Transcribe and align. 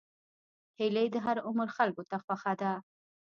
هیلۍ 0.79 1.07
د 1.11 1.17
هر 1.25 1.37
عمر 1.47 1.67
خلکو 1.77 2.03
ته 2.09 2.17
خوښه 2.23 2.53
ده 2.61 2.71